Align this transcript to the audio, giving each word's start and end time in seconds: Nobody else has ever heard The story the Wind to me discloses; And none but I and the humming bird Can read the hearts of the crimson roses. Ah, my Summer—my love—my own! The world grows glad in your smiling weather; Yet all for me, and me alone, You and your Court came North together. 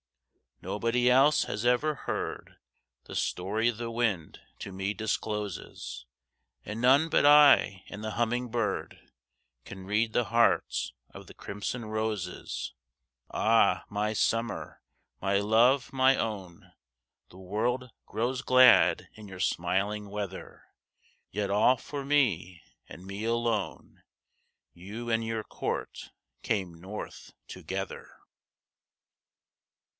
Nobody 0.63 1.09
else 1.09 1.43
has 1.45 1.63
ever 1.65 1.93
heard 1.93 2.57
The 3.05 3.15
story 3.15 3.69
the 3.69 3.89
Wind 3.91 4.39
to 4.59 4.71
me 4.71 4.93
discloses; 4.95 6.05
And 6.65 6.81
none 6.81 7.07
but 7.09 7.25
I 7.25 7.83
and 7.89 8.03
the 8.03 8.11
humming 8.11 8.49
bird 8.49 8.99
Can 9.63 9.85
read 9.85 10.13
the 10.13 10.25
hearts 10.25 10.93
of 11.11 11.25
the 11.25 11.33
crimson 11.35 11.85
roses. 11.85 12.73
Ah, 13.29 13.85
my 13.89 14.13
Summer—my 14.13 15.39
love—my 15.39 16.15
own! 16.15 16.71
The 17.29 17.37
world 17.39 17.91
grows 18.07 18.41
glad 18.43 19.07
in 19.13 19.27
your 19.27 19.39
smiling 19.39 20.09
weather; 20.09 20.63
Yet 21.31 21.49
all 21.51 21.77
for 21.77 22.03
me, 22.05 22.61
and 22.87 23.05
me 23.05 23.23
alone, 23.23 24.01
You 24.73 25.09
and 25.11 25.23
your 25.25 25.43
Court 25.43 26.09
came 26.43 26.73
North 26.79 27.33
together. 27.47 28.07